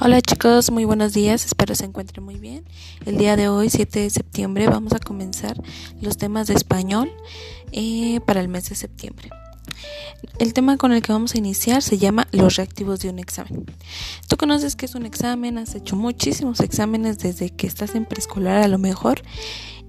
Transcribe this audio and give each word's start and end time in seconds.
Hola 0.00 0.20
chicos, 0.20 0.72
muy 0.72 0.84
buenos 0.84 1.12
días, 1.12 1.46
espero 1.46 1.76
se 1.76 1.84
encuentren 1.84 2.24
muy 2.24 2.34
bien. 2.34 2.64
El 3.06 3.16
día 3.16 3.36
de 3.36 3.48
hoy, 3.48 3.70
7 3.70 4.00
de 4.00 4.10
septiembre, 4.10 4.66
vamos 4.66 4.92
a 4.92 4.98
comenzar 4.98 5.56
los 6.00 6.16
temas 6.16 6.48
de 6.48 6.54
español 6.54 7.12
eh, 7.70 8.20
para 8.26 8.40
el 8.40 8.48
mes 8.48 8.68
de 8.68 8.74
septiembre. 8.74 9.30
El 10.40 10.52
tema 10.52 10.76
con 10.78 10.92
el 10.92 11.00
que 11.00 11.12
vamos 11.12 11.34
a 11.34 11.38
iniciar 11.38 11.80
se 11.80 11.96
llama 11.96 12.26
los 12.32 12.56
reactivos 12.56 13.00
de 13.00 13.10
un 13.10 13.20
examen. 13.20 13.64
Tú 14.28 14.36
conoces 14.36 14.74
que 14.74 14.86
es 14.86 14.96
un 14.96 15.06
examen, 15.06 15.58
has 15.58 15.76
hecho 15.76 15.94
muchísimos 15.94 16.58
exámenes 16.58 17.18
desde 17.18 17.50
que 17.50 17.68
estás 17.68 17.94
en 17.94 18.04
preescolar 18.04 18.64
a 18.64 18.68
lo 18.68 18.78
mejor 18.78 19.22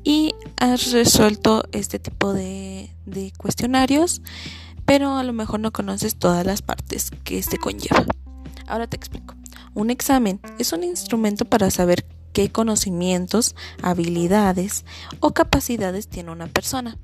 y 0.04 0.36
has 0.58 0.92
resuelto 0.92 1.64
este 1.72 1.98
tipo 1.98 2.32
de, 2.32 2.92
de 3.08 3.34
cuestionarios, 3.38 4.22
pero 4.86 5.16
a 5.16 5.24
lo 5.24 5.34
mejor 5.34 5.62
no 5.62 5.74
conoces 5.74 6.16
todas 6.16 6.46
las 6.46 6.62
partes 6.62 7.10
que 7.24 7.40
este 7.40 7.58
conlleva. 7.58 8.06
Ahora 8.68 8.88
te 8.88 8.98
explico. 8.98 9.35
Un 9.76 9.90
examen 9.90 10.40
es 10.58 10.72
un 10.72 10.86
instrumento 10.86 11.44
para 11.44 11.70
saber 11.70 12.06
qué 12.32 12.50
conocimientos, 12.50 13.56
habilidades 13.82 14.86
o 15.20 15.32
capacidades 15.32 16.08
tiene 16.08 16.32
una 16.32 16.48
persona. 16.48 16.98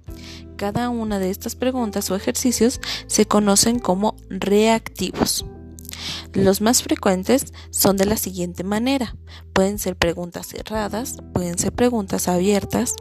Cada 0.56 0.90
una 0.90 1.20
de 1.20 1.32
estas 1.32 1.56
preguntas 1.56 2.10
o 2.10 2.16
ejercicios 2.16 2.80
se 3.08 3.26
conocen 3.26 3.80
como 3.80 4.16
reactivos. 4.30 5.46
Los 6.34 6.62
más 6.62 6.82
frecuentes 6.82 7.54
son 7.72 7.98
de 7.98 8.06
la 8.06 8.16
siguiente 8.16 8.64
manera. 8.64 9.18
Pueden 9.52 9.78
ser 9.78 9.98
preguntas 9.98 10.48
cerradas, 10.48 11.18
pueden 11.34 11.60
ser 11.60 11.74
preguntas 11.74 12.30
abiertas, 12.30 12.96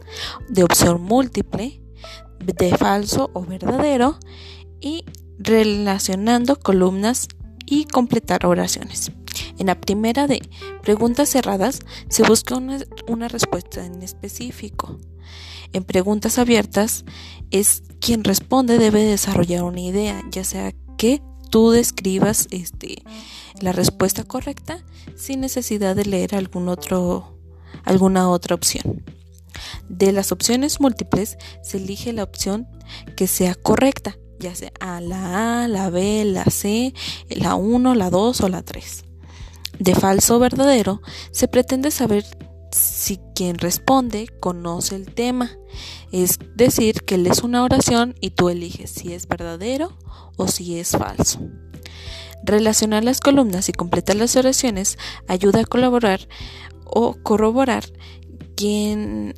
de 0.48 0.64
opción 0.64 1.00
múltiple, 1.00 1.80
de 2.44 2.76
falso 2.76 3.30
o 3.34 3.42
verdadero 3.42 4.18
y 4.80 5.04
relacionando 5.38 6.56
columnas 6.56 7.28
y 7.66 7.84
completar 7.84 8.46
oraciones. 8.46 9.12
En 9.60 9.66
la 9.66 9.78
primera 9.78 10.26
de 10.26 10.40
preguntas 10.80 11.28
cerradas 11.28 11.80
se 12.08 12.22
busca 12.22 12.56
una, 12.56 13.28
respuesta 13.28 13.84
en 13.84 14.02
específico. 14.02 14.98
En 15.74 15.84
preguntas 15.84 16.38
abiertas 16.38 17.04
es 17.50 17.82
quien 18.00 18.24
responde 18.24 18.78
debe 18.78 19.02
desarrollar 19.02 19.64
una 19.64 19.80
idea, 19.80 20.22
ya 20.30 20.44
sea 20.44 20.72
que 20.96 21.20
tú 21.50 21.72
describas 21.72 22.48
este, 22.50 23.02
la 23.60 23.72
respuesta 23.72 24.24
correcta 24.24 24.82
sin 25.14 25.40
necesidad 25.40 25.94
de 25.94 26.06
leer 26.06 26.34
alguna 26.34 26.72
otra 28.30 28.54
opción. 28.54 29.04
De 29.90 30.10
las 30.12 30.32
opciones 30.32 30.80
múltiples 30.80 31.36
se 31.62 31.76
elige 31.76 32.14
la 32.14 32.22
opción 32.22 32.66
que 33.14 33.26
sea 33.26 33.54
correcta, 33.54 34.16
ya 34.38 34.54
sea 34.54 34.72
la 35.02 35.64
A, 35.64 35.68
la 35.68 35.90
B, 35.90 36.24
la 36.24 36.46
C, 36.46 36.94
la 37.28 37.56
1, 37.56 37.94
la 37.94 38.08
2 38.08 38.40
o 38.40 38.48
la 38.48 38.62
3 38.62 39.09
de 39.80 39.94
falso 39.94 40.38
verdadero, 40.38 41.02
se 41.32 41.48
pretende 41.48 41.90
saber 41.90 42.24
si 42.70 43.18
quien 43.34 43.58
responde 43.58 44.28
conoce 44.38 44.94
el 44.94 45.12
tema, 45.12 45.50
es 46.12 46.38
decir, 46.54 47.02
que 47.02 47.18
lees 47.18 47.42
una 47.42 47.64
oración 47.64 48.14
y 48.20 48.30
tú 48.30 48.48
eliges 48.48 48.90
si 48.90 49.12
es 49.12 49.26
verdadero 49.26 49.98
o 50.36 50.46
si 50.46 50.78
es 50.78 50.90
falso. 50.90 51.40
Relacionar 52.44 53.02
las 53.02 53.20
columnas 53.20 53.68
y 53.68 53.72
completar 53.72 54.16
las 54.16 54.36
oraciones 54.36 54.98
ayuda 55.26 55.60
a 55.60 55.64
colaborar 55.64 56.28
o 56.84 57.16
corroborar 57.22 57.84
quién 58.56 59.34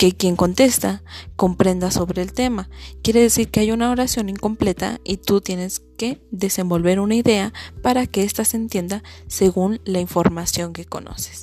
que 0.00 0.12
quien 0.12 0.34
contesta 0.34 1.02
comprenda 1.36 1.90
sobre 1.90 2.22
el 2.22 2.32
tema. 2.32 2.70
Quiere 3.02 3.20
decir 3.20 3.50
que 3.50 3.60
hay 3.60 3.70
una 3.70 3.90
oración 3.90 4.30
incompleta 4.30 4.98
y 5.04 5.18
tú 5.18 5.42
tienes 5.42 5.82
que 5.98 6.22
desenvolver 6.30 7.00
una 7.00 7.16
idea 7.16 7.52
para 7.82 8.06
que 8.06 8.22
ésta 8.22 8.46
se 8.46 8.56
entienda 8.56 9.02
según 9.26 9.78
la 9.84 10.00
información 10.00 10.72
que 10.72 10.86
conoces. 10.86 11.42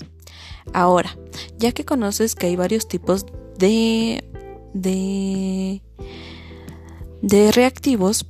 Ahora, 0.74 1.16
ya 1.60 1.72
que 1.72 1.86
conoces 1.86 2.34
que 2.34 2.48
hay 2.48 2.56
varios 2.56 2.88
tipos 2.88 3.28
de, 3.60 4.28
de, 4.74 5.84
de 7.22 7.52
reactivos, 7.52 8.26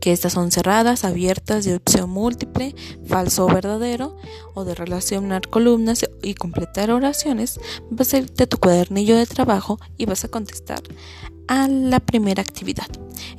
que 0.00 0.12
estas 0.12 0.34
son 0.34 0.50
cerradas, 0.50 1.04
abiertas, 1.04 1.64
de 1.64 1.76
opción 1.76 2.10
múltiple, 2.10 2.74
falso 3.06 3.46
o 3.46 3.48
verdadero, 3.48 4.16
o 4.54 4.64
de 4.64 4.74
relacionar 4.74 5.48
columnas 5.48 6.06
y 6.22 6.34
completar 6.34 6.90
oraciones, 6.90 7.60
vas 7.90 8.14
a 8.14 8.18
irte 8.18 8.44
a 8.44 8.46
tu 8.46 8.58
cuadernillo 8.58 9.16
de 9.16 9.26
trabajo 9.26 9.78
y 9.96 10.06
vas 10.06 10.24
a 10.24 10.28
contestar 10.28 10.82
a 11.48 11.68
la 11.68 12.00
primera 12.00 12.42
actividad. 12.42 12.88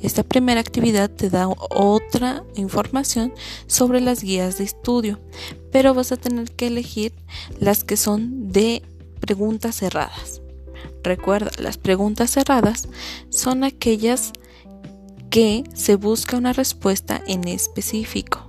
Esta 0.01 0.23
primera 0.23 0.59
actividad 0.59 1.09
te 1.09 1.29
da 1.29 1.47
otra 1.47 2.43
información 2.55 3.33
sobre 3.67 3.99
las 3.99 4.23
guías 4.23 4.57
de 4.57 4.63
estudio, 4.63 5.19
pero 5.71 5.93
vas 5.93 6.11
a 6.11 6.17
tener 6.17 6.51
que 6.51 6.67
elegir 6.67 7.13
las 7.59 7.83
que 7.83 7.97
son 7.97 8.51
de 8.51 8.83
preguntas 9.19 9.75
cerradas. 9.75 10.41
Recuerda, 11.03 11.51
las 11.57 11.77
preguntas 11.77 12.31
cerradas 12.31 12.87
son 13.29 13.63
aquellas 13.63 14.33
que 15.37 15.63
se 15.75 15.97
busca 15.97 16.35
una 16.35 16.51
respuesta 16.51 17.21
en 17.27 17.47
específico. 17.47 18.47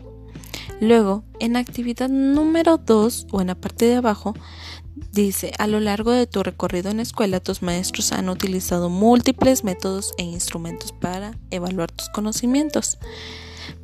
Luego, 0.81 1.23
en 1.39 1.57
actividad 1.57 2.09
número 2.09 2.79
2 2.79 3.27
o 3.31 3.43
en 3.43 3.49
la 3.49 3.55
parte 3.55 3.85
de 3.85 3.97
abajo, 3.97 4.33
dice, 5.13 5.53
a 5.59 5.67
lo 5.67 5.81
largo 5.81 6.13
de 6.13 6.27
tu 6.27 6.43
recorrido 6.43 6.91
en 6.91 6.97
la 6.97 7.03
escuela, 7.03 7.41
tus 7.41 7.61
maestros 7.61 8.13
han 8.13 8.31
utilizado 8.31 8.89
múltiples 8.89 9.65
métodos 9.65 10.15
e 10.17 10.23
instrumentos 10.23 10.93
para 10.93 11.39
evaluar 11.51 11.93
tus 11.93 12.09
conocimientos. 12.09 12.97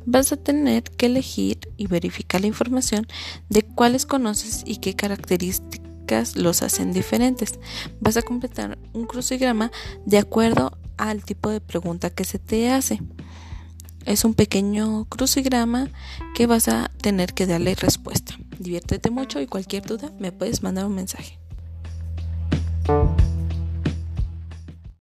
Vas 0.07 0.31
a 0.31 0.37
tener 0.37 0.81
que 0.81 1.05
elegir 1.05 1.59
y 1.77 1.85
verificar 1.85 2.41
la 2.41 2.47
información 2.47 3.05
de 3.49 3.61
cuáles 3.61 4.07
conoces 4.07 4.63
y 4.65 4.77
qué 4.77 4.95
características 4.95 6.35
los 6.35 6.63
hacen 6.63 6.91
diferentes. 6.91 7.59
Vas 7.99 8.17
a 8.17 8.23
completar 8.23 8.79
un 8.93 9.05
crucigrama 9.05 9.71
de 10.07 10.17
acuerdo 10.17 10.75
al 10.97 11.23
tipo 11.23 11.49
de 11.49 11.61
pregunta 11.61 12.09
que 12.09 12.23
se 12.23 12.39
te 12.39 12.71
hace. 12.71 13.01
Es 14.05 14.23
un 14.23 14.33
pequeño 14.33 15.05
crucigrama 15.05 15.89
que 16.35 16.45
vas 16.45 16.67
a 16.67 16.91
tener 17.01 17.33
que 17.33 17.47
darle 17.47 17.75
respuesta. 17.75 18.35
Diviértete 18.59 19.09
mucho 19.09 19.41
y 19.41 19.47
cualquier 19.47 19.85
duda 19.85 20.11
me 20.19 20.31
puedes 20.31 20.61
mandar 20.61 20.85
un 20.85 20.95
mensaje. 20.95 21.39